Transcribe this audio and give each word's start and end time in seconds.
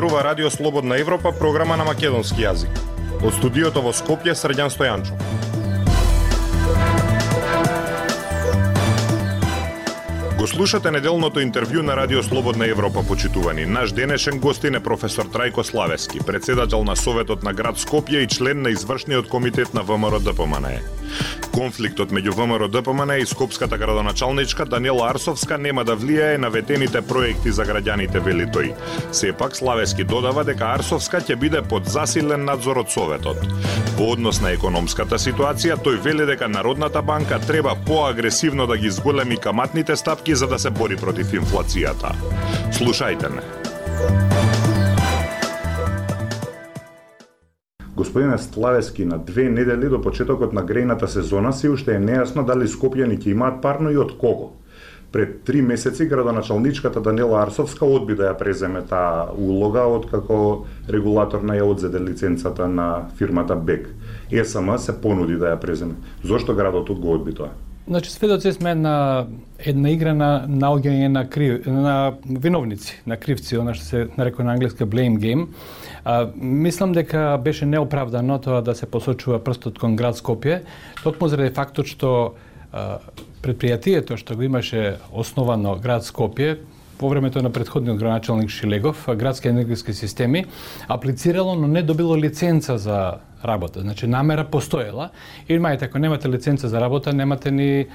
Зборува 0.00 0.24
Радио 0.24 0.50
Слободна 0.50 0.96
Европа, 0.96 1.32
програма 1.32 1.76
на 1.76 1.84
македонски 1.84 2.40
јазик. 2.40 2.78
Од 3.20 3.34
студиото 3.36 3.82
во 3.84 3.92
Скопје 3.92 4.32
Срđан 4.32 4.72
Стојанчов. 4.72 5.39
Го 10.40 10.46
слушате 10.48 10.88
неделното 10.88 11.42
интервју 11.44 11.82
на 11.84 11.92
Радио 11.96 12.22
Слободна 12.22 12.64
Европа, 12.66 13.02
почитувани. 13.08 13.66
Наш 13.66 13.92
денешен 13.92 14.38
гостин 14.40 14.74
е 14.74 14.80
професор 14.80 15.28
Трајко 15.28 15.62
Славески, 15.62 16.18
председател 16.26 16.84
на 16.84 16.96
Советот 16.96 17.42
на 17.42 17.52
град 17.52 17.76
Скопје 17.76 18.24
и 18.24 18.28
член 18.28 18.62
на 18.62 18.70
извршниот 18.70 19.28
комитет 19.28 19.74
на 19.74 19.82
ВМРО 19.82 20.20
ДПМНЕ. 20.20 20.80
Конфликтот 21.52 22.08
меѓу 22.08 22.32
ВМРО 22.32 22.68
ДПМН 22.68 23.20
и 23.20 23.26
Скопската 23.26 23.76
градоначалничка 23.78 24.64
Даниела 24.64 25.10
Арсовска 25.10 25.58
нема 25.58 25.84
да 25.84 25.96
влијае 25.96 26.38
на 26.38 26.48
ветените 26.48 27.02
проекти 27.02 27.52
за 27.52 27.66
граѓаните, 27.68 28.24
вели 28.24 28.46
тој. 28.46 28.72
Сепак 29.12 29.56
Славески 29.56 30.04
додава 30.04 30.44
дека 30.44 30.72
Арсовска 30.72 31.20
ќе 31.20 31.36
биде 31.36 31.60
под 31.62 31.84
засилен 31.84 32.44
надзор 32.44 32.80
од 32.80 32.88
Советот. 32.88 33.44
Во 33.98 34.12
однос 34.14 34.40
на 34.40 34.54
економската 34.56 35.18
ситуација, 35.20 35.76
тој 35.76 36.00
вели 36.00 36.24
дека 36.24 36.48
Народната 36.48 37.02
банка 37.02 37.36
треба 37.44 37.76
поагресивно 37.86 38.66
да 38.66 38.78
ги 38.78 38.90
зголеми 38.90 39.36
каматните 39.36 39.96
стапки 39.96 40.29
за 40.34 40.46
да 40.46 40.58
се 40.58 40.70
бори 40.70 40.96
против 40.96 41.32
инфлацијата. 41.32 42.14
Слушајте 42.72 43.28
не. 43.34 43.42
Господине 47.96 48.38
Славески, 48.38 49.04
на 49.04 49.18
две 49.18 49.50
недели 49.50 49.88
до 49.88 50.00
почетокот 50.00 50.52
на 50.52 50.62
грејната 50.64 51.06
сезона 51.06 51.52
се 51.52 51.68
уште 51.70 51.94
е 51.94 52.00
нејасно 52.00 52.46
дали 52.48 52.64
скопјани 52.64 53.18
ќе 53.20 53.34
имаат 53.34 53.60
парно 53.62 53.90
и 53.90 53.96
од 54.00 54.16
кого. 54.18 54.52
Пред 55.12 55.42
три 55.44 55.62
месеци 55.62 56.06
градоначалничката 56.06 57.00
Данила 57.00 57.42
Арсовска 57.42 57.84
одби 57.84 58.14
да 58.14 58.30
ја 58.30 58.38
преземе 58.38 58.80
таа 58.86 59.28
улога 59.36 59.82
од 59.84 60.06
како 60.10 60.66
регулатор 60.88 61.42
на 61.42 61.58
ја 61.58 61.66
одзеде 61.66 61.98
лиценцата 61.98 62.68
на 62.68 63.10
фирмата 63.18 63.56
БЕК. 63.56 63.88
ЕСМ 64.30 64.76
се 64.78 65.00
понуди 65.02 65.36
да 65.36 65.52
ја 65.52 65.60
преземе. 65.60 65.98
Зошто 66.24 66.54
градот 66.54 66.90
го 66.90 67.12
одби 67.14 67.34
тоа? 67.34 67.50
Значи, 67.88 68.10
сведоци 68.10 68.52
сме 68.52 68.74
на 68.74 69.26
една 69.58 69.90
игра 69.90 70.12
на 70.14 70.46
наоѓање 70.46 71.08
на, 71.08 71.24
крив, 71.28 71.66
на 71.66 72.12
виновници, 72.24 73.00
на 73.06 73.16
кривци, 73.16 73.56
она 73.58 73.74
што 73.74 73.84
се 73.84 74.02
нарекува 74.18 74.44
на 74.46 74.54
англиска 74.54 74.86
blame 74.86 75.18
game. 75.18 75.46
А, 76.04 76.28
мислам 76.36 76.92
дека 76.92 77.40
беше 77.42 77.66
неоправдано 77.66 78.38
тоа 78.38 78.62
да 78.62 78.74
се 78.74 78.86
посочува 78.86 79.40
прстот 79.42 79.78
кон 79.78 79.96
град 79.96 80.16
Скопје, 80.20 80.62
токму 81.02 81.28
заради 81.28 81.54
фактот 81.56 81.90
што 81.90 82.34
а, 82.72 83.00
предпријатието 83.42 84.16
што 84.20 84.36
го 84.36 84.46
имаше 84.46 85.00
основано 85.12 85.74
град 85.80 86.06
Скопје, 86.06 86.58
по 87.00 87.08
времето 87.08 87.42
на 87.42 87.50
предходниот 87.50 87.96
граначалник 87.96 88.50
Шилегов, 88.50 89.08
градски 89.16 89.48
енергетски 89.48 89.92
системи, 89.92 90.44
аплицирало, 90.88 91.54
но 91.54 91.66
не 91.66 91.82
добило 91.82 92.16
лиценца 92.16 92.78
за 92.78 93.14
работа. 93.44 93.80
Значи 93.80 94.06
намера 94.06 94.44
постоела 94.44 95.10
и 95.48 95.58
мајте 95.58 95.88
ако 95.88 95.98
немате 95.98 96.28
лиценца 96.28 96.68
за 96.68 96.80
работа, 96.80 97.12
немате 97.12 97.50
ни 97.50 97.86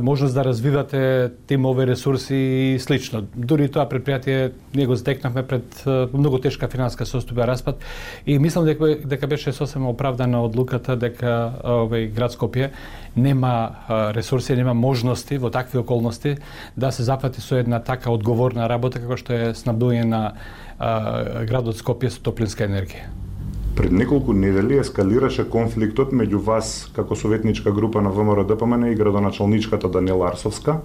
можност 0.00 0.34
да 0.34 0.44
развивате 0.44 1.30
тимови 1.46 1.86
ресурси 1.86 2.34
и 2.36 2.78
слично. 2.78 3.22
Дури 3.36 3.68
тоа 3.68 3.86
предпријатие 3.88 4.52
ние 4.74 4.86
го 4.86 4.96
здекнавме 4.96 5.46
пред 5.46 5.84
многу 6.12 6.38
тешка 6.38 6.68
финанска 6.68 7.04
состојба 7.04 7.46
распад 7.46 7.80
и 8.26 8.38
мислам 8.38 8.64
дека 8.64 8.96
дека 9.04 9.26
беше 9.26 9.52
сосема 9.52 9.90
оправдана 9.90 10.42
одлуката 10.44 10.96
дека 10.96 11.54
овој 11.64 12.10
град 12.12 12.34
Скопје 12.34 12.70
нема 13.16 13.86
ресурси, 13.88 14.56
нема 14.56 14.74
можности 14.74 15.38
во 15.38 15.50
такви 15.50 15.78
околности 15.78 16.36
да 16.76 16.92
се 16.92 17.02
запати 17.02 17.40
со 17.40 17.56
една 17.56 17.80
така 17.80 18.10
одговорна 18.10 18.68
работа 18.68 19.00
како 19.00 19.16
што 19.16 19.32
е 19.32 19.54
снабдување 19.54 20.04
на 20.04 20.22
градот 21.46 21.76
Скопје 21.76 22.10
со 22.10 22.22
топлинска 22.22 22.64
енергија. 22.64 23.19
Пред 23.76 23.92
неколку 23.92 24.32
недели 24.32 24.80
ескалираше 24.82 25.44
конфликтот 25.46 26.10
меѓу 26.12 26.40
вас 26.42 26.90
како 26.94 27.16
советничка 27.16 27.72
група 27.72 28.02
на 28.02 28.10
ВМРО 28.10 28.44
ДПМН 28.44 28.90
и 28.90 28.94
градоначалничката 28.94 29.88
Данела 29.88 30.28
Арсовска. 30.28 30.80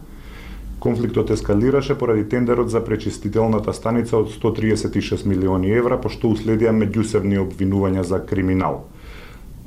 Конфликтот 0.79 1.31
ескалираше 1.31 1.97
поради 1.97 2.29
тендерот 2.29 2.69
за 2.69 2.83
пречистителната 2.85 3.73
станица 3.73 4.17
од 4.17 4.29
136 4.29 5.25
милиони 5.25 5.73
евра, 5.73 5.97
пошто 5.97 6.29
уследија 6.29 6.71
меѓусебни 6.71 7.41
обвинувања 7.41 8.03
за 8.03 8.21
криминал. 8.21 8.85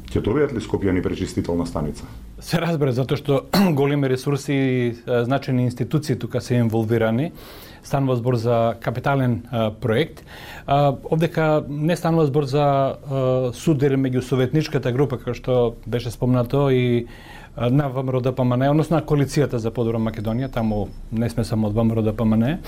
Ќе 0.09 0.23
добијат 0.25 0.55
ли 0.55 0.63
Скопјани 0.65 1.03
пречистителна 1.03 1.67
станица? 1.67 2.07
Се 2.41 2.61
разбира, 2.63 2.95
затоа 2.97 3.19
што 3.19 3.43
големи 3.81 4.09
ресурси 4.09 4.55
и 4.55 4.95
значени 5.05 5.67
институции 5.67 6.17
тука 6.17 6.41
се 6.41 6.63
инволвирани 6.63 7.33
станува 7.89 8.19
збор 8.21 8.37
за 8.37 8.77
капитален 8.85 9.41
а, 9.51 9.71
проект. 9.71 10.23
А, 10.67 10.93
овдека 11.11 11.65
не 11.69 11.97
станува 11.97 12.29
збор 12.29 12.45
за 12.45 12.65
а, 12.65 13.51
судир 13.57 13.97
меѓу 13.97 14.21
советничката 14.21 14.93
група, 14.93 15.19
како 15.19 15.35
што 15.35 15.59
беше 15.87 16.13
спомнато 16.13 16.69
и 16.71 17.09
на 17.59 17.89
ВМРО 17.89 18.21
ДПМН, 18.21 18.71
односно 18.71 18.97
на 18.97 19.03
коалицијата 19.03 19.59
за 19.59 19.73
подобра 19.75 19.99
Македонија, 19.99 20.51
таму 20.53 20.89
не 21.11 21.29
сме 21.31 21.45
само 21.45 21.69
од 21.69 21.75
ВМРО 21.75 22.05
ДПМН, 22.07 22.59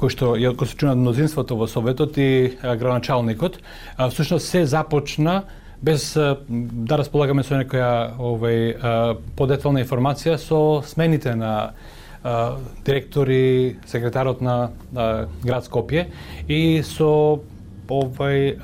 кој 0.00 0.12
што 0.12 0.34
ја 0.36 0.52
го 0.52 0.68
се 0.68 0.92
мнозинството 0.92 1.56
во 1.56 1.66
Советот 1.66 2.18
и 2.18 2.52
граначалникот, 2.60 3.58
всушност 4.10 4.48
се 4.48 4.66
започна 4.66 5.44
без 5.82 6.14
да 6.16 6.96
располагаме 6.96 7.44
со 7.44 7.56
некоја 7.56 8.16
овој 8.18 8.76
подетвална 9.36 9.80
информација 9.84 10.36
со 10.40 10.82
смените 10.84 11.34
на 11.36 11.72
директори, 12.84 13.76
секретарот 13.86 14.40
на 14.40 14.70
град 15.44 15.66
Скопје 15.66 16.06
и 16.48 16.82
со 16.82 17.40
овој 17.86 18.56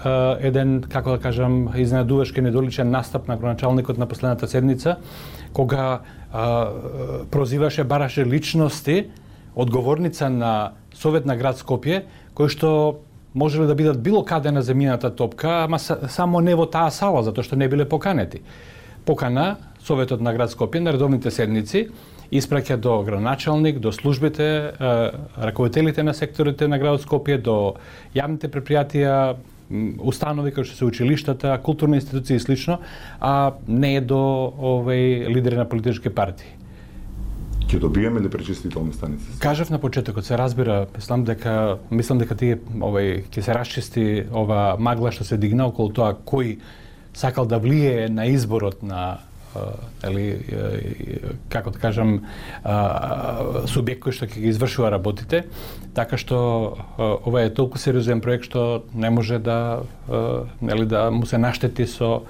еден, 0.43 0.81
како 0.91 1.17
да 1.17 1.23
кажам, 1.23 1.69
изненадувачки 1.79 2.43
недоличен 2.43 2.91
настап 2.91 3.29
на 3.29 3.37
гроначалникот 3.37 3.99
на 3.99 4.07
последната 4.07 4.49
седница, 4.49 4.97
кога 5.53 6.01
прозиваше, 7.31 7.85
бараше 7.85 8.27
личности, 8.27 9.11
одговорница 9.55 10.31
на 10.31 10.73
Совет 10.95 11.27
на 11.27 11.37
град 11.37 11.57
Скопје, 11.57 12.03
кои 12.35 12.49
што 12.49 13.01
можеле 13.35 13.67
да 13.67 13.75
бидат 13.75 14.03
било 14.03 14.25
каде 14.25 14.51
на 14.51 14.63
земјината 14.63 15.15
топка, 15.15 15.65
ама 15.65 15.79
само 15.79 16.41
не 16.41 16.55
во 16.55 16.67
таа 16.67 16.91
сала, 16.91 17.23
затоа 17.23 17.45
што 17.45 17.57
не 17.57 17.69
биле 17.69 17.89
поканети. 17.89 18.43
Покана 19.05 19.57
Советот 19.83 20.21
на 20.21 20.35
град 20.35 20.51
Скопје 20.51 20.81
на 20.81 20.93
редовните 20.93 21.31
седници 21.31 21.89
испраќа 22.33 22.77
до 22.81 23.03
граначалник, 23.05 23.79
до 23.79 23.93
службите, 23.93 24.73
раководителите 25.37 26.03
на 26.03 26.15
секторите 26.15 26.69
на 26.69 26.79
градот 26.79 27.05
Скопје, 27.05 27.37
до 27.39 27.77
јавните 28.17 28.49
предпријатија, 28.49 29.37
установи 30.01 30.53
како 30.53 30.67
што 30.69 30.77
се 30.77 30.89
училиштата, 30.89 31.55
културни 31.65 32.01
институции 32.01 32.37
и 32.37 32.41
слично, 32.41 32.81
а 33.21 33.53
не 33.69 33.97
е 33.97 34.01
до 34.01 34.19
овој 34.57 35.29
лидери 35.33 35.57
на 35.61 35.69
политички 35.69 36.13
партии. 36.13 36.59
Ќе 37.69 37.79
добиеме 37.81 38.21
ли 38.21 38.29
пречистителни 38.29 38.93
станици? 38.93 39.39
Кажав 39.41 39.71
на 39.71 39.79
почетокот, 39.81 40.25
се 40.25 40.37
разбира, 40.39 40.87
мислам 40.97 41.25
дека 41.25 41.79
мислам 41.91 42.21
дека 42.21 42.37
тие 42.37 42.59
овој 42.81 43.29
ќе 43.33 43.41
се 43.41 43.57
расчисти 43.57 44.07
ова 44.29 44.77
магла 44.79 45.13
што 45.13 45.25
се 45.25 45.41
дигна 45.41 45.69
околу 45.69 45.93
тоа 45.93 46.13
кој 46.13 46.59
сакал 47.17 47.47
да 47.49 47.59
влие 47.61 48.09
на 48.09 48.27
изборот 48.29 48.83
на 48.83 49.21
или 50.09 51.21
како 51.53 51.71
да 51.71 51.79
кажам 51.79 52.13
субјект 52.65 54.03
кој 54.07 54.17
што 54.17 54.27
ќе 54.27 54.41
ги 54.41 54.53
извршува 54.53 54.91
работите, 54.95 55.45
така 55.95 56.17
што 56.17 56.39
ова 56.99 57.45
е 57.45 57.53
толку 57.55 57.79
сериозен 57.79 58.21
проект 58.25 58.49
што 58.49 58.85
не 58.95 59.11
може 59.11 59.39
да 59.39 59.83
нели 60.61 60.87
да 60.87 61.11
му 61.11 61.27
се 61.27 61.39
наштети 61.39 61.87
со 61.87 62.23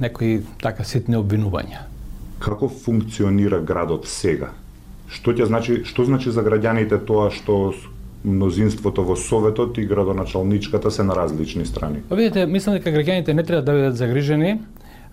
некои 0.00 0.42
така 0.62 0.84
ситни 0.84 1.16
обвинувања. 1.16 1.86
Како 2.42 2.68
функционира 2.68 3.60
градот 3.60 4.08
сега? 4.10 4.50
Што 5.08 5.32
ќе 5.32 5.46
значи 5.46 5.84
што 5.86 6.04
значи 6.04 6.34
за 6.34 6.42
граѓаните 6.42 6.98
тоа 7.06 7.30
што 7.30 7.72
мнозинството 8.26 9.04
во 9.06 9.14
Советот 9.14 9.78
и 9.78 9.86
градоначалничката 9.86 10.90
се 10.90 11.04
на 11.06 11.14
различни 11.14 11.66
страни? 11.66 12.02
Видите, 12.10 12.46
мислам 12.46 12.74
дека 12.74 12.90
граѓаните 12.90 13.32
не 13.32 13.44
треба 13.46 13.62
да 13.62 13.72
бидат 13.72 13.96
загрижени, 13.96 14.58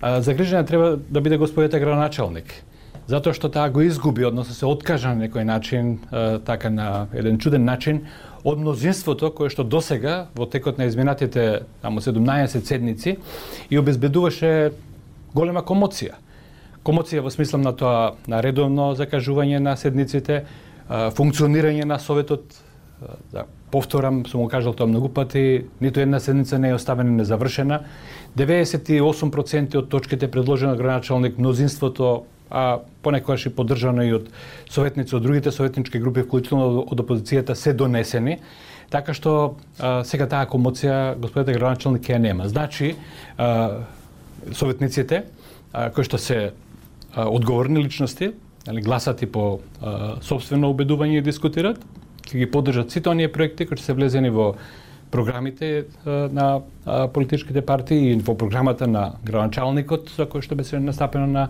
загрижена 0.03 0.65
треба 0.65 0.97
да 1.09 1.21
биде 1.21 1.37
господите 1.37 1.79
градоначалник. 1.79 2.63
Затоа 3.07 3.35
што 3.35 3.49
таа 3.51 3.67
го 3.69 3.81
изгуби, 3.83 4.23
односно 4.23 4.55
се 4.55 4.65
откажа 4.65 5.11
на 5.11 5.27
некој 5.27 5.43
начин, 5.43 5.99
така 6.47 6.69
на 6.69 7.07
еден 7.11 7.37
чуден 7.37 7.65
начин, 7.65 8.05
од 8.43 8.59
мнозинството 8.59 9.31
кое 9.31 9.51
што 9.51 9.63
досега 9.63 10.27
во 10.35 10.47
текот 10.47 10.77
на 10.77 10.87
изминатите 10.87 11.63
таму 11.81 11.99
17 11.99 12.63
седници 12.63 13.17
и 13.69 13.77
обезбедуваше 13.77 14.71
голема 15.33 15.63
комоција. 15.63 16.15
Комоција 16.83 17.23
во 17.23 17.31
смислам 17.31 17.61
на 17.61 17.73
тоа 17.75 18.15
на 18.27 18.41
редовно 18.43 18.93
закажување 18.95 19.59
на 19.59 19.75
седниците, 19.75 20.45
функционирање 20.87 21.83
на 21.83 21.99
советот, 21.99 22.55
за 23.31 23.45
повторам, 23.73 24.21
сум 24.29 24.43
го 24.45 24.47
кажал 24.47 24.75
тоа 24.77 24.85
многу 24.85 25.09
пати, 25.09 25.65
ниту 25.81 25.99
една 25.99 26.19
седница 26.19 26.59
не 26.59 26.69
е 26.69 26.77
оставена 26.77 27.09
незавршена 27.09 27.79
98% 28.37 29.77
од 29.81 29.89
точките 29.89 30.29
предложени 30.29 30.75
од 30.77 30.81
граначалник, 30.81 31.39
мнозинството 31.41 32.25
а 32.53 32.83
понекогаш 33.01 33.47
и 33.49 33.49
поддржано 33.49 34.03
и 34.05 34.13
од 34.13 34.27
советници 34.69 35.15
од 35.17 35.23
другите 35.25 35.51
советнички 35.51 35.97
групи, 35.97 36.21
вклучително 36.21 36.83
од 36.85 37.01
опозицијата, 37.01 37.55
се 37.57 37.73
донесени. 37.73 38.37
Така 38.93 39.15
што 39.17 39.33
а, 39.79 40.03
сега 40.05 40.29
таа 40.29 40.45
комоција 40.45 41.15
господите 41.17 41.57
градоначалник 41.57 42.05
ја 42.13 42.21
нема. 42.21 42.45
Значи, 42.45 42.93
а, 43.37 43.87
советниците 44.53 45.23
а, 45.73 45.89
кои 45.89 46.05
што 46.05 46.21
се 46.21 46.53
а, 47.15 47.25
одговорни 47.25 47.81
личности, 47.81 48.35
гласати 48.69 48.85
гласат 48.85 49.21
и 49.25 49.25
по 49.25 49.59
а, 49.81 50.21
собствено 50.21 50.69
убедување 50.69 51.17
и 51.17 51.25
дискутират, 51.25 51.81
ќе 52.27 52.37
ги 52.37 52.49
поддржат 52.49 52.91
сите 52.91 53.09
оние 53.09 53.31
проекти 53.31 53.65
кои 53.65 53.77
се 53.77 53.93
влезени 53.93 54.29
во 54.29 54.53
програмите 55.13 55.85
на 56.05 56.61
политичките 57.13 57.61
партии 57.61 58.11
и 58.11 58.15
во 58.17 58.33
програмата 58.33 58.87
на 58.89 59.03
градоначалникот 59.21 60.09
за 60.17 60.25
кој 60.25 60.41
што 60.41 60.57
беше 60.57 60.79
настапено 60.81 61.27
на 61.29 61.43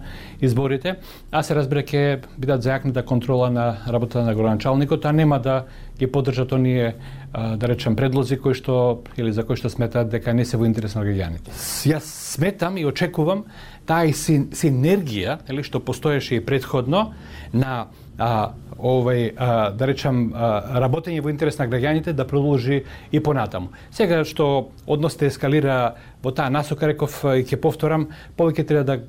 изборите, 0.44 0.98
а 1.32 1.44
се 1.48 1.56
разбира 1.56 1.86
ќе 1.88 2.20
бидат 2.36 2.66
зајакната 2.66 3.06
контрола 3.08 3.48
на 3.50 3.68
работата 3.88 4.26
на 4.26 4.36
градоначалникот, 4.36 5.06
а 5.06 5.16
нема 5.16 5.40
да 5.40 5.64
ги 5.96 6.12
поддржат 6.12 6.52
оние 6.52 6.96
да 7.32 7.68
речем 7.72 7.96
предлози 7.96 8.36
кои 8.38 8.54
што 8.54 9.00
или 9.16 9.32
за 9.32 9.48
кои 9.48 9.56
што 9.56 9.72
сметаат 9.72 10.12
дека 10.12 10.34
не 10.36 10.44
се 10.44 10.60
во 10.60 10.68
интерес 10.68 11.00
на 11.00 11.08
граѓаните. 11.08 11.56
Јас 11.88 12.04
сметам 12.36 12.76
и 12.78 12.84
очекувам 12.86 13.46
таа 13.88 14.12
синергија, 14.12 15.40
или 15.48 15.64
што 15.64 15.80
постоеше 15.80 16.36
и 16.36 16.44
предходно 16.44 17.14
на 17.54 17.88
а, 18.18 18.54
овај, 18.78 19.34
а, 19.38 19.72
да 19.72 19.88
речам, 19.88 20.32
а, 20.34 20.80
работење 20.84 21.22
во 21.22 21.32
интерес 21.32 21.58
на 21.60 21.68
граѓаните 21.68 22.14
да 22.14 22.28
продолжи 22.28 22.84
и 23.12 23.20
понатаму. 23.20 23.72
Сега 23.92 24.24
што 24.26 24.72
односите 24.88 25.28
ескалира 25.32 25.96
во 26.24 26.32
таа 26.32 26.50
насока, 26.50 26.88
реков 26.88 27.24
и 27.24 27.44
ќе 27.44 27.60
повторам, 27.62 28.10
повеќе 28.38 28.68
треба 28.68 28.84
да 28.84 29.00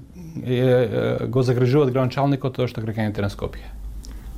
е, 0.45 0.59
е, 0.59 1.27
го 1.27 1.43
загрижуваат 1.43 1.93
граначалникот 1.93 2.57
тоа 2.57 2.69
што 2.69 2.85
граѓаните 2.85 3.25
на 3.25 3.31
Скопје. 3.31 3.73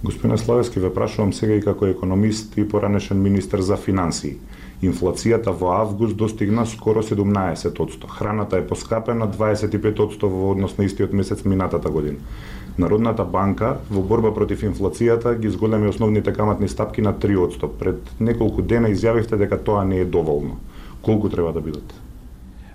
Господине 0.05 0.39
Славески, 0.39 0.81
ве 0.81 0.93
прашувам 0.95 1.33
сега 1.33 1.57
и 1.57 1.63
како 1.65 1.87
економист 1.89 2.59
и 2.59 2.69
поранешен 2.69 3.23
министер 3.23 3.63
за 3.65 3.77
финансии. 3.81 4.37
Инфлацијата 4.85 5.55
во 5.57 5.73
август 5.73 6.17
достигна 6.17 6.67
скоро 6.67 7.03
17%. 7.03 8.05
Храната 8.09 8.59
е 8.61 8.67
поскапена 8.67 9.29
25% 9.29 10.29
во 10.29 10.51
однос 10.53 10.77
на 10.79 10.85
истиот 10.85 11.13
месец 11.13 11.45
минатата 11.45 11.91
година. 11.91 12.19
Народната 12.79 13.25
банка 13.25 13.77
во 13.91 14.03
борба 14.03 14.35
против 14.35 14.63
инфлацијата 14.63 15.33
ги 15.41 15.49
зголеми 15.51 15.89
основните 15.89 16.33
каматни 16.33 16.69
стапки 16.69 17.03
на 17.03 17.15
3%. 17.15 17.69
Пред 17.79 18.11
неколку 18.21 18.63
дена 18.63 18.89
изјавивте 18.93 19.37
дека 19.37 19.57
тоа 19.57 19.85
не 19.85 20.01
е 20.01 20.05
доволно. 20.05 20.59
Колку 21.03 21.29
треба 21.29 21.53
да 21.53 21.61
бидат? 21.61 21.95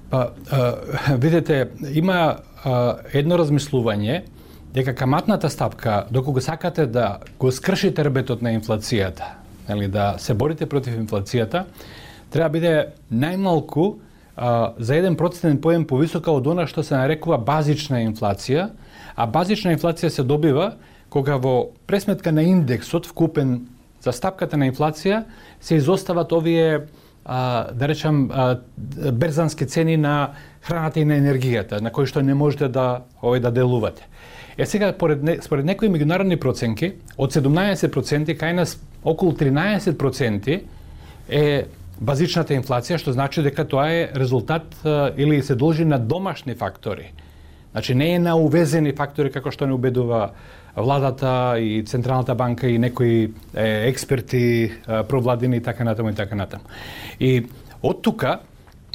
Па, 0.09 0.31
а, 0.51 0.75
видете, 1.17 1.69
има 1.93 2.35
а, 2.63 2.97
едно 3.13 3.37
размислување 3.37 4.21
дека 4.73 4.95
каматната 4.95 5.49
стапка, 5.49 6.05
докога 6.11 6.41
сакате 6.41 6.85
да 6.85 7.19
го 7.39 7.51
скршите 7.51 8.03
рбетот 8.03 8.41
на 8.41 8.53
инфлацијата, 8.55 9.35
нели, 9.69 9.87
да 9.87 10.15
се 10.17 10.33
борите 10.33 10.65
против 10.65 10.95
инфлацијата, 10.95 11.65
треба 12.31 12.49
да 12.49 12.49
биде 12.49 12.73
најмалку 13.11 13.99
за 14.77 14.95
еден 14.95 15.15
процентен 15.15 15.61
поен 15.61 15.85
повисока 15.85 16.31
од 16.31 16.47
она 16.47 16.67
што 16.67 16.83
се 16.83 16.95
нарекува 16.95 17.37
базична 17.37 18.01
инфлација, 18.05 18.69
а 19.15 19.27
базична 19.27 19.75
инфлација 19.75 20.09
се 20.09 20.23
добива 20.23 20.75
кога 21.09 21.35
во 21.37 21.71
пресметка 21.87 22.31
на 22.31 22.43
индексот 22.43 23.05
вкупен 23.05 23.67
за 24.01 24.11
стапката 24.15 24.57
на 24.57 24.69
инфлација 24.71 25.23
се 25.59 25.75
изостават 25.75 26.31
овие 26.31 26.87
а, 27.25 27.71
да 27.73 27.87
речам 27.87 28.29
а, 28.31 28.57
берзански 29.11 29.65
цени 29.65 29.97
на 29.97 30.31
храната 30.61 30.99
и 30.99 31.05
на 31.05 31.19
енергијата 31.19 31.81
на 31.81 31.91
кои 31.91 32.07
што 32.07 32.23
не 32.23 32.33
можете 32.33 32.69
да 32.69 33.03
овој 33.21 33.39
да 33.39 33.51
делувате. 33.51 34.07
Е 34.57 34.65
сега 34.65 34.93
според 34.95 35.43
според 35.43 35.65
некои 35.65 35.89
меѓународни 35.89 36.39
проценки 36.39 36.93
од 37.17 37.35
17% 37.35 38.37
кај 38.37 38.51
нас 38.55 38.79
околу 39.03 39.33
13% 39.33 40.61
е 41.29 41.65
базичната 42.01 42.55
инфлација, 42.57 42.97
што 42.97 43.13
значи 43.13 43.43
дека 43.45 43.65
тоа 43.69 43.87
е 43.93 44.09
резултат 44.17 44.73
или 45.17 45.41
се 45.45 45.55
должи 45.55 45.85
на 45.85 45.99
домашни 45.99 46.55
фактори. 46.55 47.11
Значи 47.71 47.95
не 47.95 48.13
е 48.15 48.19
на 48.19 48.35
увезени 48.35 48.91
фактори 48.91 49.31
како 49.31 49.51
што 49.51 49.67
не 49.69 49.73
убедува 49.73 50.31
владата 50.75 51.59
и 51.59 51.83
Централната 51.85 52.35
банка 52.35 52.67
и 52.67 52.79
некои 52.79 53.31
е, 53.55 53.87
експерти, 53.89 54.71
е, 54.87 55.03
провладини 55.03 55.57
и 55.57 55.61
така 55.61 55.83
натаму 55.83 56.09
и 56.09 56.15
така 56.15 56.35
натаму. 56.35 56.63
И 57.19 57.45
од 57.83 58.01
тука, 58.01 58.39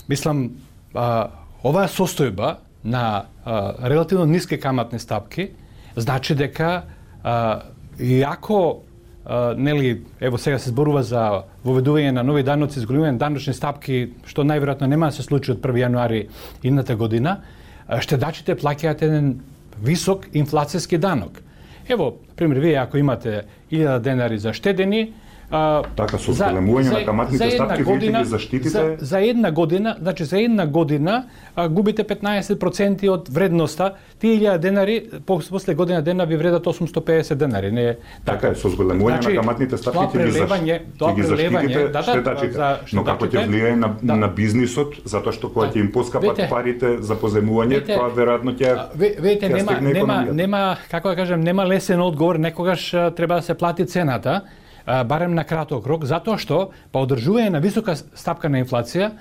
мислам, 0.09 0.51
а, 0.95 1.29
оваа 1.65 1.89
состојба 1.89 2.57
на 2.85 3.27
а, 3.45 3.75
релативно 3.89 4.27
ниски 4.27 4.61
каматни 4.61 4.99
стапки 4.99 5.51
значи 5.97 6.35
дека 6.35 6.83
а, 7.23 7.63
и 7.99 8.23
ако 8.23 8.83
нели 9.57 10.03
ево 10.21 10.39
сега 10.39 10.59
се 10.59 10.71
зборува 10.71 11.03
за 11.03 11.43
воведување 11.65 12.13
на 12.15 12.23
нови 12.23 12.45
даноци, 12.47 12.81
зголемување 12.81 13.19
даночни 13.19 13.55
стапки 13.55 14.13
што 14.27 14.45
најверојатно 14.47 14.87
нема 14.87 15.11
да 15.11 15.19
се 15.19 15.27
случи 15.27 15.51
од 15.53 15.59
1 15.59 15.83
јануари 15.83 16.27
идната 16.63 16.97
година, 16.97 17.41
штедачите 18.01 18.55
плаќаат 18.55 19.03
еден 19.03 19.41
висок 19.83 20.29
инфлацијски 20.33 20.99
данок. 20.99 21.43
Ево, 21.89 22.17
пример, 22.37 22.59
вие 22.59 22.77
ако 22.79 22.99
имате 22.99 23.45
1000 23.71 23.99
денари 24.01 24.39
за 24.39 24.53
штедени, 24.53 25.13
А, 25.51 25.83
така 25.95 26.19
со 26.19 26.33
зголемување 26.35 26.91
на 26.91 27.01
каматните 27.07 27.51
стапки 27.55 27.85
година, 27.87 28.23
ги 28.25 28.29
заштитите 28.29 28.69
за, 28.69 28.97
за 28.99 29.21
една 29.23 29.53
година, 29.53 29.97
значи 30.01 30.25
за 30.25 30.41
една 30.41 30.67
година 30.67 31.25
а, 31.55 31.69
губите 31.69 32.05
15% 32.05 33.09
од 33.09 33.29
вредноста. 33.29 33.93
Тие 34.19 34.41
1000 34.41 34.59
денари 34.59 34.97
после 35.27 35.75
година 35.75 36.03
дена 36.03 36.27
ви 36.27 36.37
вредат 36.37 36.67
850 36.67 37.35
денари, 37.35 37.73
не 37.73 37.95
така. 38.25 38.39
Така 38.39 38.49
е, 38.49 38.59
со 38.59 38.73
зголемување 38.75 39.23
значи, 39.23 39.29
на 39.29 39.41
каматните 39.41 39.79
стапки 39.79 40.19
ќе 40.19 40.25
ги, 40.25 40.33
заштитите, 40.33 40.81
тоа 40.99 41.15
ги 41.15 41.23
заштитите 41.23 41.79
да, 41.79 41.89
да, 41.89 42.03
штетачите. 42.03 42.53
За 42.53 42.73
Но 42.93 43.07
како 43.07 43.31
ќе 43.31 43.47
влијае 43.47 43.79
на, 43.79 43.95
да. 44.03 44.19
на 44.19 44.29
бизнисот, 44.29 44.99
затоа 45.05 45.33
што 45.33 45.53
кога 45.55 45.71
ќе 45.71 45.87
им 45.87 45.93
поскапат 45.95 46.43
парите 46.51 46.97
за 46.99 47.15
поземување, 47.15 47.85
вете, 47.85 47.95
тоа 47.95 48.11
веројатно 48.11 48.59
ќе 48.59 48.75
Видите, 48.99 49.49
нема 49.49 49.81
нема 49.81 50.21
нема 50.33 50.77
како 50.91 51.15
да 51.15 51.17
кажем, 51.23 51.41
нема 51.41 51.67
лесен 51.67 52.03
одговор, 52.03 52.43
некогаш 52.43 52.91
треба 52.91 53.39
да 53.39 53.43
се 53.43 53.55
плати 53.55 53.87
цената 53.87 54.43
барем 54.87 55.35
на 55.35 55.45
краток 55.45 55.87
рок, 55.87 56.05
затоа 56.05 56.39
што 56.39 56.71
па 56.93 57.03
одржување 57.03 57.51
на 57.57 57.61
висока 57.61 57.97
стапка 57.97 58.49
на 58.49 58.63
инфлација 58.63 59.13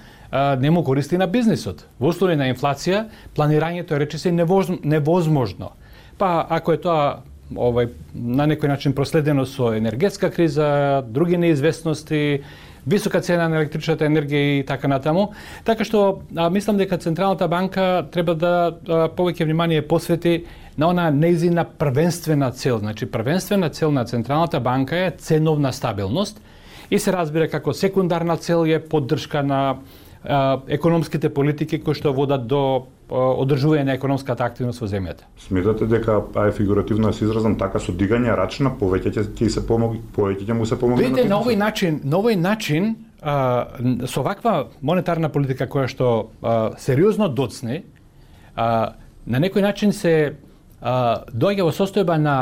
не 0.59 0.71
му 0.71 0.83
користи 0.83 1.17
на 1.17 1.27
бизнисот. 1.27 1.85
Во 1.99 2.09
услови 2.09 2.35
на 2.35 2.49
инфлација, 2.51 3.05
планирањето 3.35 3.95
е 3.95 3.99
речиси 4.03 4.31
невозможно. 4.31 5.71
Па 6.17 6.45
ако 6.49 6.73
е 6.73 6.81
тоа 6.81 7.23
овај 7.53 7.89
на 8.13 8.47
некој 8.49 8.71
начин 8.71 8.93
проследено 8.93 9.45
со 9.45 9.73
енергетска 9.77 10.31
криза, 10.33 11.03
други 11.07 11.37
неизвестности, 11.37 12.41
висока 12.85 13.21
цена 13.21 13.47
на 13.49 13.61
електричната 13.61 14.05
енергија 14.05 14.59
и 14.59 14.63
така 14.65 14.87
натаму. 14.87 15.31
Така 15.65 15.85
што 15.85 16.21
а, 16.35 16.49
мислам 16.49 16.77
дека 16.77 16.97
Централната 16.97 17.47
банка 17.47 18.05
треба 18.11 18.35
да 18.35 18.53
а, 18.69 19.07
повеќе 19.09 19.45
внимание 19.45 19.81
посвети 19.81 20.45
на 20.77 20.87
она 20.87 21.11
неизина 21.11 21.63
првенствена 21.63 22.51
цел. 22.51 22.77
Значи, 22.77 23.05
првенствена 23.05 23.69
цел 23.69 23.91
на 23.91 24.05
Централната 24.05 24.59
банка 24.59 24.97
е 24.97 25.11
ценовна 25.11 25.73
стабилност 25.73 26.41
и 26.91 26.99
се 26.99 27.13
разбира 27.13 27.47
како 27.47 27.73
секундарна 27.73 28.37
цел 28.37 28.65
е 28.67 28.79
поддршка 28.79 29.43
на 29.43 29.77
економските 30.67 31.29
политики 31.29 31.79
кои 31.83 31.93
што 31.93 32.13
водат 32.13 32.47
до 32.49 32.87
одржување 33.09 33.85
на 33.85 33.93
економската 33.93 34.45
активност 34.45 34.81
во 34.81 34.87
земјата. 34.89 35.27
Сметате 35.37 35.85
дека 35.85 36.23
а 36.33 36.47
е 36.49 36.51
фигуративно 36.51 37.13
се 37.13 37.25
изразам 37.25 37.57
така 37.57 37.79
со 37.79 37.93
дигање 37.93 38.33
рачна 38.35 38.71
повеќе 38.79 39.13
ќе 39.13 39.25
ќе 39.37 39.49
се 39.49 39.61
помогне 39.67 40.01
повеќе 40.15 40.47
ќе 40.47 40.53
му 40.57 40.65
се 40.65 40.79
помогне. 40.79 41.05
Видите 41.05 41.29
на 41.29 41.37
овој 41.37 41.55
начин, 41.55 41.99
на 42.03 42.17
овој 42.17 42.35
начин 42.41 42.95
а, 43.21 43.67
со 44.09 44.23
ваква 44.25 44.71
монетарна 44.81 45.29
политика 45.29 45.67
која 45.69 45.87
што 45.87 46.31
а, 46.41 46.73
сериозно 46.81 47.29
доцне, 47.29 47.83
а, 48.55 48.95
на 49.25 49.39
некој 49.39 49.61
начин 49.61 49.93
се 49.93 50.33
доаѓа 50.85 51.65
во 51.65 51.73
состојба 51.73 52.17
на 52.21 52.35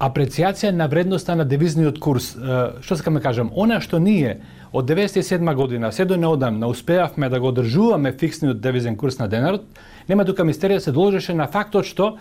апрецијација 0.00 0.72
на 0.72 0.86
вредноста 0.88 1.34
на 1.36 1.44
девизниот 1.44 1.98
курс. 2.00 2.32
Што 2.80 2.96
сакам 2.96 3.18
да 3.18 3.20
кажам, 3.20 3.50
она 3.52 3.80
што 3.84 3.98
ние 4.00 4.40
од 4.72 4.88
97 4.88 5.54
година 5.54 5.92
се 5.92 6.04
до 6.04 6.16
неодамна 6.16 6.68
успеавме 6.70 7.28
да 7.28 7.40
го 7.40 7.50
одржуваме 7.52 8.12
фиксниот 8.12 8.60
девизен 8.60 8.96
курс 8.96 9.18
на 9.18 9.28
денарот, 9.28 9.66
нема 10.08 10.24
тука 10.24 10.44
мистерија 10.44 10.78
се 10.78 10.92
должеше 10.92 11.34
на 11.34 11.46
фактот 11.52 11.84
што 11.84 12.16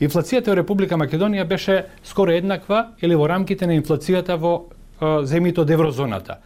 инфлацијата 0.00 0.52
во 0.52 0.58
Република 0.60 0.98
Македонија 1.00 1.48
беше 1.48 1.86
скоро 2.04 2.36
еднаква 2.36 2.92
или 3.00 3.14
во 3.14 3.30
рамките 3.30 3.66
на 3.66 3.78
инфлацијата 3.80 4.36
во 4.36 4.68
земјите 5.00 5.64
од 5.64 5.70
еврозоната. 5.70 6.38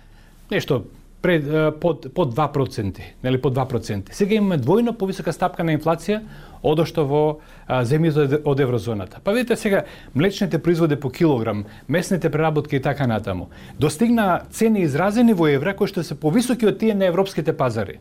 Нешто 0.50 0.84
пред, 1.22 1.44
под, 1.80 2.14
под 2.14 2.34
2%, 2.34 3.00
нели 3.24 3.40
под 3.40 3.54
2%. 3.54 4.12
Сега 4.12 4.34
имаме 4.34 4.58
двојно 4.58 4.92
повисока 4.92 5.32
стапка 5.32 5.64
на 5.64 5.74
инфлација 5.76 6.20
одошто 6.62 7.04
во 7.06 7.22
земјите 7.68 8.42
од 8.44 8.60
еврозоната. 8.60 9.20
Па 9.24 9.32
видите 9.32 9.56
сега, 9.56 9.84
млечните 10.14 10.58
производи 10.58 10.96
по 10.96 11.10
килограм, 11.10 11.64
месните 11.88 12.30
преработки 12.30 12.76
и 12.76 12.82
така 12.82 13.06
натаму, 13.06 13.48
достигна 13.78 14.42
цени 14.50 14.82
изразени 14.82 15.34
во 15.34 15.48
евра 15.48 15.74
кои 15.76 15.88
што 15.88 16.02
се 16.02 16.14
повисоки 16.14 16.66
од 16.66 16.78
тие 16.78 16.94
на 16.94 17.06
европските 17.06 17.56
пазари. 17.56 17.98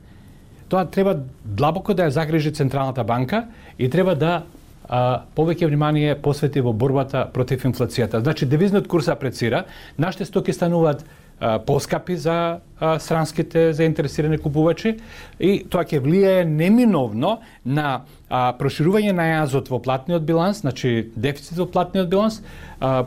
Тоа 0.69 0.85
треба 0.85 1.19
длабоко 1.45 1.93
да 1.93 2.09
ја 2.09 2.13
загрижи 2.13 2.53
Централната 2.53 3.03
банка 3.03 3.45
и 3.77 3.89
треба 3.89 4.15
да 4.15 4.43
а, 4.89 5.25
повеќе 5.35 5.67
внимание 5.67 6.15
посвети 6.15 6.61
во 6.61 6.73
борбата 6.73 7.27
против 7.33 7.65
инфлацијата. 7.65 8.21
Значи, 8.21 8.45
девизниот 8.45 8.87
курс 8.87 9.07
апрецира, 9.07 9.65
нашите 9.97 10.25
стоки 10.25 10.53
стануваат 10.53 11.05
поскапи 11.39 12.15
за 12.15 12.59
странските 12.99 13.73
заинтересирани 13.73 14.37
купувачи 14.37 14.97
и 15.39 15.63
тоа 15.71 15.83
ќе 15.87 15.99
влијае 16.03 16.43
неминовно 16.47 17.39
на 17.65 18.03
проширување 18.59 19.11
на 19.15 19.27
јазот 19.29 19.69
во 19.71 19.79
платниот 19.83 20.23
биланс, 20.27 20.61
значи 20.63 21.11
дефицит 21.15 21.57
во 21.59 21.67
платниот 21.71 22.09
биланс, 22.11 22.41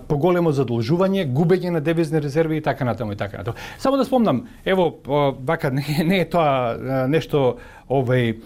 поголемо 0.08 0.52
задолжување, 0.56 1.26
губење 1.32 1.72
на 1.76 1.80
девизни 1.84 2.20
резерви 2.20 2.60
и 2.60 2.64
така 2.64 2.84
натаму 2.84 3.12
и 3.12 3.16
така 3.16 3.38
натаму. 3.38 3.56
Само 3.78 3.96
да 3.96 4.04
спомнам, 4.04 4.46
ево 4.64 4.94
вака 5.40 5.70
не, 5.72 5.84
не 6.04 6.20
е 6.20 6.28
тоа 6.28 7.06
нешто 7.08 7.58
овој 7.88 8.38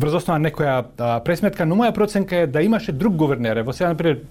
врз 0.00 0.14
основа 0.20 0.40
некоја 0.40 1.20
пресметка, 1.24 1.64
но 1.64 1.76
моја 1.76 1.92
проценка 1.92 2.44
е 2.44 2.46
да 2.46 2.62
имаше 2.62 2.92
друг 2.92 3.16
гувернер. 3.16 3.62
Во 3.64 3.72
сега 3.72 3.92
например 3.92 4.24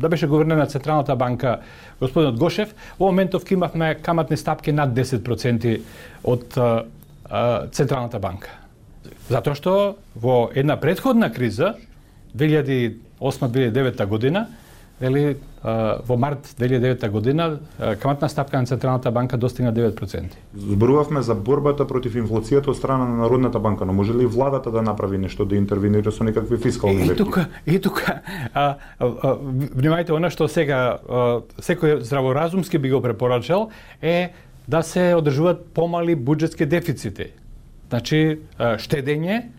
да 0.00 0.08
беше 0.08 0.26
гувернер 0.26 0.56
на 0.56 0.66
Централната 0.66 1.16
банка 1.16 1.58
господинот 2.00 2.38
Гошев, 2.38 2.74
во 2.98 3.10
моментов 3.12 3.44
ке 3.44 3.54
имавме 3.54 3.94
каматни 3.94 4.36
стапки 4.36 4.72
над 4.72 4.96
10% 4.96 5.80
од 6.24 6.56
а, 6.56 6.84
а, 7.28 7.68
Централната 7.68 8.18
банка. 8.18 8.50
Затоа 9.28 9.54
што 9.54 9.74
во 10.16 10.48
една 10.54 10.80
предходна 10.80 11.30
криза, 11.32 11.74
2008-2009 12.36 14.06
година, 14.06 14.46
вели 15.00 15.36
во 16.06 16.16
март 16.16 16.46
2009 16.58 17.08
година 17.10 17.58
каматна 18.00 18.28
стапка 18.28 18.58
на 18.58 18.66
Централната 18.66 19.10
банка 19.10 19.36
достигна 19.36 19.74
9%. 19.74 20.24
Зборувавме 20.56 21.22
за 21.22 21.34
борбата 21.34 21.86
против 21.86 22.16
инфлацијата 22.16 22.72
од 22.72 22.76
страна 22.76 23.04
на 23.04 23.16
Народната 23.16 23.60
банка, 23.60 23.84
но 23.84 23.92
може 23.92 24.14
ли 24.14 24.26
владата 24.26 24.70
да 24.70 24.82
направи 24.82 25.18
нешто 25.18 25.44
да 25.44 25.56
интервенира 25.56 26.12
со 26.12 26.24
некакви 26.24 26.56
фискални 26.56 27.04
мерки? 27.04 27.12
И 27.12 27.16
тука, 27.16 27.46
и 27.66 27.80
тука, 27.80 28.20
а, 28.54 28.76
а, 28.98 29.06
а, 29.22 29.36
внимајте, 29.76 30.16
она 30.16 30.30
што 30.32 30.48
сега 30.48 30.96
а, 30.96 31.42
секој 31.60 32.00
здраворазумски 32.00 32.78
би 32.78 32.90
го 32.90 33.02
препорачал 33.04 33.68
е 34.02 34.32
да 34.68 34.82
се 34.82 35.14
одржуваат 35.14 35.74
помали 35.74 36.16
буџетски 36.16 36.64
дефицити. 36.64 37.32
Значи, 37.90 38.38
штедење 38.56 39.50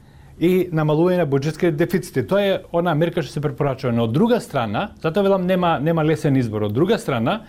и 0.41 0.71
намалување 0.73 1.21
на 1.21 1.27
буџетските 1.29 1.75
дефицити. 1.77 2.23
Тоа 2.25 2.41
е 2.41 2.53
она 2.73 2.95
мерка 2.97 3.21
што 3.21 3.35
се 3.35 3.43
препорачува. 3.43 3.93
Но 3.93 4.07
од 4.07 4.13
друга 4.15 4.39
страна, 4.41 4.89
затоа 5.03 5.27
велам 5.27 5.45
нема 5.45 5.75
нема 5.79 6.01
лесен 6.03 6.37
избор. 6.37 6.65
Од 6.65 6.73
друга 6.73 6.97
страна, 6.97 7.43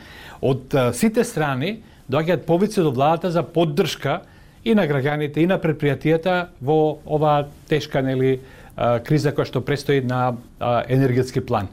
од 0.45 0.77
сите 0.93 1.25
страни 1.25 1.79
доаѓаат 2.13 2.45
повици 2.45 2.85
до 2.85 2.93
владата 2.93 3.31
за 3.33 3.43
поддршка 3.43 4.21
и 4.65 4.75
на 4.77 4.85
граѓаните 4.87 5.41
и 5.41 5.49
на 5.49 5.57
предпријатијата 5.59 6.53
во 6.61 6.99
оваа 7.07 7.47
тешка 7.71 8.03
нели 8.05 8.41
криза 8.77 9.33
која 9.33 9.49
што 9.49 9.65
престои 9.65 10.05
на 10.05 10.37
енергетски 10.61 11.41
план. 11.41 11.73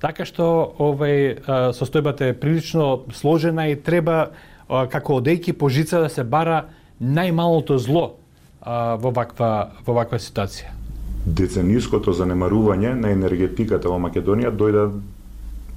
Така 0.00 0.24
што 0.24 0.46
овој 0.78 1.42
состојбата 1.74 2.30
е 2.30 2.38
прилично 2.38 3.10
сложена 3.10 3.66
и 3.68 3.76
треба 3.76 4.30
како 4.68 5.18
одејки 5.18 5.52
по 5.52 5.68
жица 5.68 5.98
да 6.06 6.08
се 6.08 6.22
бара 6.22 6.68
најмалото 7.02 7.74
зло 7.82 8.19
а, 8.62 8.96
во 8.96 9.10
ваква 9.10 9.70
во 9.86 9.94
ваква 9.96 10.18
ситуација. 10.18 10.74
Децениското 11.26 12.12
занемарување 12.16 12.94
на 12.96 13.10
енергетиката 13.12 13.88
во 13.88 13.98
Македонија 14.00 14.52
дојде 14.56 14.88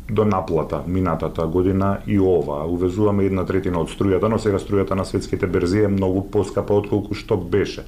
до 0.09 0.25
наплата 0.25 0.83
минатата 0.87 1.47
година 1.47 1.97
и 2.07 2.19
ова. 2.19 2.63
Увезуваме 2.67 3.25
една 3.25 3.45
третина 3.45 3.79
од 3.79 3.91
струјата, 3.91 4.29
но 4.29 4.39
сега 4.39 4.59
струјата 4.59 4.95
на 4.95 5.05
светските 5.05 5.47
берзи 5.47 5.83
е 5.83 5.91
многу 5.91 6.25
поскапа 6.31 6.73
од 6.73 6.89
колку 6.91 7.15
што 7.15 7.37
беше. 7.37 7.85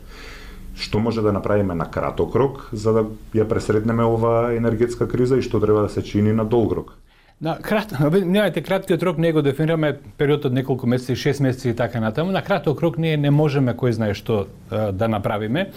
Што 0.76 1.00
може 1.00 1.22
да 1.22 1.32
направиме 1.32 1.76
на 1.76 1.88
краток 1.92 2.36
рок 2.36 2.70
за 2.72 2.92
да 2.92 3.06
ја 3.36 3.48
пресретнеме 3.48 4.04
ова 4.04 4.54
енергетска 4.56 5.08
криза 5.08 5.38
и 5.38 5.42
што 5.42 5.60
треба 5.60 5.88
да 5.88 5.90
се 5.90 6.04
чини 6.04 6.34
на 6.34 6.46
долг 6.46 6.74
рок? 6.74 6.96
На 7.44 7.58
крат, 7.60 7.92
немајте 8.00 8.64
краткиот 8.64 9.04
рок 9.04 9.18
не 9.20 9.34
го 9.36 9.42
дефинираме 9.44 9.98
период 10.18 10.46
од 10.48 10.54
неколку 10.56 10.88
месеци, 10.88 11.18
6 11.20 11.42
месеци 11.44 11.70
и 11.70 11.76
така 11.76 12.00
натаму. 12.00 12.32
На 12.32 12.42
краток 12.42 12.82
рок 12.82 12.98
ние 12.98 13.18
не 13.18 13.32
можеме 13.32 13.76
кој 13.76 13.92
знае 13.92 14.14
што 14.16 14.48
да 14.72 15.08
направиме. 15.12 15.68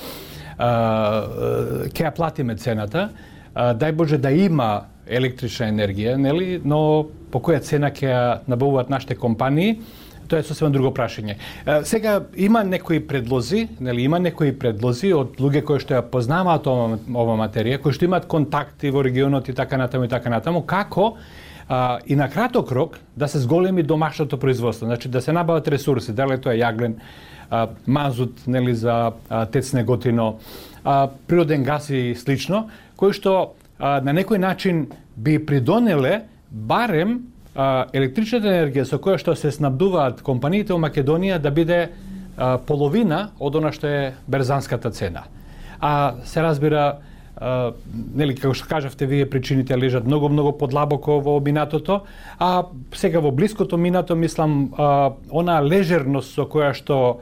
Ке 0.59 2.05
ја 2.07 2.15
платиме 2.15 2.55
цената. 2.57 3.09
Дај 3.55 3.93
Боже 3.93 4.19
да 4.23 4.31
има 4.31 4.87
електрична 5.07 5.73
енергија, 5.73 6.15
нели, 6.17 6.61
но 6.65 7.09
по 7.33 7.43
која 7.43 7.59
цена 7.59 7.91
ќе 7.91 8.07
ја 8.07 8.23
набавуваат 8.47 8.91
нашите 8.91 9.17
компании, 9.19 9.81
тоа 10.29 10.38
е 10.38 10.47
сосема 10.47 10.71
друго 10.71 10.93
прашање. 10.95 11.38
Сега 11.83 12.21
има 12.37 12.62
некои 12.62 13.00
предлози, 13.00 13.67
нели 13.81 14.05
има 14.07 14.21
некои 14.23 14.53
предлози 14.55 15.11
од 15.17 15.41
луѓе 15.43 15.65
кои 15.67 15.83
што 15.83 15.99
ја 15.99 16.07
познаваат 16.07 16.71
ова, 16.71 17.00
ова 17.19 17.37
материја, 17.41 17.83
кои 17.83 17.97
што 17.97 18.07
имаат 18.07 18.31
контакти 18.31 18.95
во 18.95 19.03
регионот 19.03 19.49
и 19.49 19.57
така 19.59 19.81
натаму 19.81 20.07
и 20.07 20.12
така 20.12 20.31
натаму, 20.31 20.62
како 20.62 21.17
а, 21.68 21.98
и 22.06 22.16
на 22.16 22.30
краток 22.30 22.72
рок 22.72 22.98
да 23.16 23.28
се 23.28 23.38
зголеми 23.38 23.82
домашното 23.82 24.38
производство, 24.38 24.87
значи 24.87 25.08
да 25.08 25.22
се 25.22 25.32
набават 25.32 25.68
ресурси, 25.68 26.12
дали 26.12 26.40
тоа 26.40 26.54
е 26.54 26.62
јаглен, 26.62 26.96
а, 27.50 27.68
мазут 27.87 28.46
нели 28.46 28.75
за 28.75 29.12
а, 29.28 29.46
тецне 29.46 29.84
готино, 29.84 30.38
а, 30.84 31.08
природен 31.26 31.62
газ 31.62 31.90
и 31.90 32.14
слично, 32.14 32.68
кои 32.96 33.12
што 33.12 33.54
а, 33.78 34.00
на 34.00 34.12
некој 34.16 34.38
начин 34.38 34.88
би 35.16 35.38
придонеле 35.38 36.25
барем 36.50 37.28
а, 37.54 37.87
електричната 37.92 38.48
енергија 38.48 38.84
со 38.88 38.98
која 38.98 39.18
што 39.20 39.37
се 39.37 39.52
снабдуваат 39.52 40.22
компаниите 40.22 40.72
во 40.72 40.80
Македонија 40.80 41.38
да 41.38 41.50
биде 41.50 41.80
а, 42.37 42.58
половина 42.58 43.30
од 43.38 43.60
она 43.60 43.72
што 43.72 43.87
е 43.87 44.14
берзанската 44.26 44.90
цена. 44.90 45.28
А 45.80 46.14
се 46.25 46.42
разбира 46.42 46.98
Uh, 47.38 47.71
нели 48.18 48.35
како 48.35 48.50
што 48.57 48.66
кажавте 48.66 49.07
вие 49.07 49.26
причините 49.30 49.76
лежат 49.78 50.07
многу 50.09 50.26
многу 50.28 50.50
подлабоко 50.59 51.21
во 51.23 51.37
минатото, 51.38 52.00
а 52.38 52.66
сега 52.99 53.21
во 53.23 53.30
блиското 53.30 53.78
минато 53.78 54.16
мислам 54.16 54.75
а, 54.75 55.12
она 55.30 55.61
лежерност 55.62 56.35
со 56.35 56.49
која 56.50 56.73
што 56.75 57.21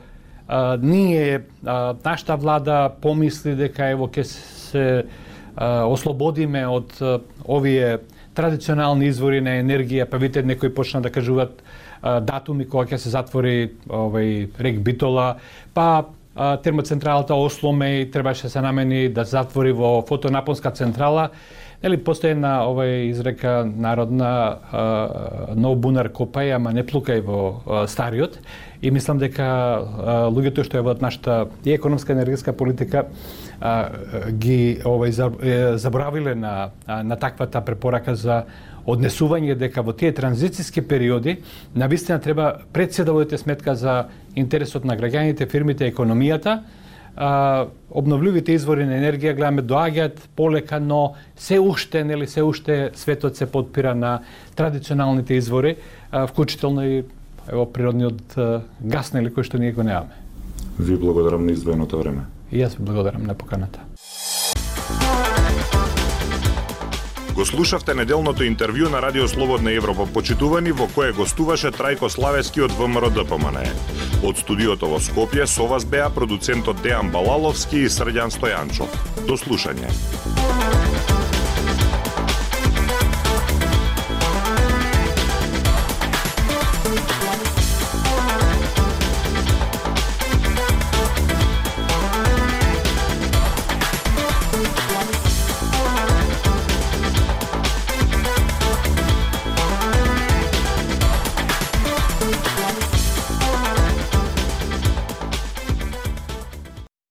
а, 0.49 0.79
ние 0.81 1.45
нашата 1.61 2.37
влада 2.37 2.89
помисли 3.03 3.53
дека 3.55 3.91
ево 3.93 4.09
ќе 4.09 4.25
се 4.25 4.87
ослободиме 5.57 6.67
од 6.69 6.97
овие 7.45 7.99
традиционални 8.37 9.09
извори 9.09 9.41
на 9.41 9.59
енергија, 9.61 10.05
па 10.05 10.17
видите 10.21 10.43
некои 10.43 10.73
почна 10.73 11.01
да 11.01 11.13
кажуваат 11.13 11.63
датуми 12.03 12.65
кога 12.69 12.85
ќе 12.93 13.01
се 13.01 13.13
затвори 13.13 13.73
овој 13.89 14.49
рек 14.61 14.81
Битола, 14.85 15.37
па 15.75 16.07
термоцентралата 16.63 17.35
Осломе 17.35 18.01
и 18.01 18.11
требаше 18.11 18.43
да 18.43 18.51
се 18.51 18.61
намени 18.61 19.09
да 19.09 19.25
затвори 19.25 19.73
во 19.73 20.03
фотонапонска 20.09 20.71
централа. 20.71 21.31
Нели 21.83 21.99
постои 22.01 22.33
една 22.33 22.65
овај 22.65 23.11
изрека 23.11 23.65
народна 23.69 24.59
но 25.55 25.75
бунар 25.75 26.09
копај, 26.09 26.57
ама 26.57 26.73
не 26.73 26.85
плукај 26.85 27.21
во 27.21 27.85
стариот. 27.87 28.39
И 28.83 28.91
мислам 28.91 29.19
дека 29.19 30.29
луѓето 30.33 30.65
што 30.65 30.81
е 30.81 30.85
во 30.85 30.97
нашата 31.01 31.49
и 31.65 31.73
економска 31.73 32.13
енергетска 32.13 32.53
политика 32.53 33.07
а, 33.61 33.91
ги 34.31 34.81
овај 34.85 35.77
заборавиле 35.77 36.35
на 36.35 36.71
на 36.87 37.17
таквата 37.17 37.61
препорака 37.61 38.17
за 38.17 38.45
однесување 38.87 39.57
дека 39.59 39.83
во 39.83 39.93
тие 39.93 40.13
транзициски 40.15 40.81
периоди 40.81 41.43
на 41.75 41.89
вистина 41.89 42.21
треба 42.21 42.57
пред 42.73 42.95
се 42.95 43.05
да 43.05 43.13
водите 43.13 43.39
сметка 43.39 43.75
за 43.75 44.05
интересот 44.37 44.85
на 44.85 44.97
граѓаните, 44.97 45.49
фирмите, 45.51 45.89
економијата, 45.93 46.61
а, 47.17 47.67
обновливите 47.91 48.53
извори 48.53 48.85
на 48.87 48.99
енергија 49.01 49.35
гледаме 49.37 49.65
доаѓаат 49.65 50.29
полека, 50.37 50.81
но 50.81 51.15
се 51.37 51.59
уште, 51.61 52.05
нели 52.05 52.27
се 52.27 52.43
уште 52.43 52.91
светот 52.95 53.37
се 53.37 53.47
подпира 53.47 53.95
на 53.95 54.21
традиционалните 54.57 55.35
извори, 55.35 55.77
а, 56.11 56.27
вклучително 56.27 56.85
и 56.85 57.05
ево 57.49 57.67
природниот 57.73 58.39
а, 58.39 58.63
газ 58.81 59.15
нели 59.17 59.33
кој 59.33 59.49
што 59.49 59.59
ние 59.59 59.73
го 59.73 59.83
немаме. 59.83 60.15
Ви 60.79 60.97
благодарам 60.97 61.47
на 61.47 61.53
издвоеното 61.57 61.99
време. 61.99 62.29
И 62.53 62.61
јас 62.61 62.77
ви 62.77 62.85
благодарам 62.85 63.25
на 63.27 63.35
поканата. 63.35 63.86
Го 67.37 67.45
слушавте 67.45 67.93
неделното 67.93 68.47
интервју 68.49 68.89
на 68.89 69.03
Радио 69.03 69.29
Слободна 69.29 69.75
Европа 69.77 70.07
почитувани 70.09 70.73
во 70.73 70.87
кое 70.89 71.13
гостуваше 71.13 71.69
Трајко 71.69 72.09
Славески 72.09 72.65
од 72.65 72.73
ВМРО 72.73 73.11
ДПМН. 73.13 73.61
Од 74.25 74.41
студиото 74.41 74.89
во 74.89 74.97
Скопје 74.97 75.45
со 75.45 75.69
вас 75.69 75.85
беа 75.85 76.09
продуцентот 76.09 76.81
Дејан 76.81 77.13
Балаловски 77.13 77.85
и 77.85 77.93
Срđан 77.93 78.33
Стојанчов. 78.33 78.89
До 79.29 79.37
слушање. 79.37 79.93